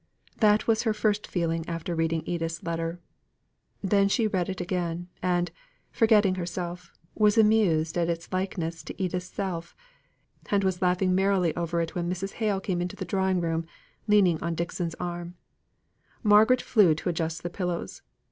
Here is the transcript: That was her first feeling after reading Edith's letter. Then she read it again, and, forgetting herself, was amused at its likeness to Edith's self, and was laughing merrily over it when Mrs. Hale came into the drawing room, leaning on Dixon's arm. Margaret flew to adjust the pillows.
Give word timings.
That 0.39 0.65
was 0.65 0.81
her 0.81 0.95
first 0.95 1.27
feeling 1.27 1.63
after 1.69 1.93
reading 1.93 2.23
Edith's 2.25 2.63
letter. 2.63 2.99
Then 3.83 4.09
she 4.09 4.25
read 4.25 4.49
it 4.49 4.59
again, 4.59 5.09
and, 5.21 5.51
forgetting 5.91 6.33
herself, 6.33 6.91
was 7.13 7.37
amused 7.37 7.95
at 7.99 8.09
its 8.09 8.33
likeness 8.33 8.81
to 8.85 8.99
Edith's 8.99 9.27
self, 9.29 9.75
and 10.49 10.63
was 10.63 10.81
laughing 10.81 11.13
merrily 11.13 11.55
over 11.55 11.81
it 11.81 11.93
when 11.93 12.09
Mrs. 12.09 12.31
Hale 12.41 12.59
came 12.59 12.81
into 12.81 12.95
the 12.95 13.05
drawing 13.05 13.41
room, 13.41 13.67
leaning 14.07 14.41
on 14.41 14.55
Dixon's 14.55 14.95
arm. 14.95 15.35
Margaret 16.23 16.63
flew 16.63 16.95
to 16.95 17.09
adjust 17.09 17.43
the 17.43 17.51
pillows. 17.51 18.01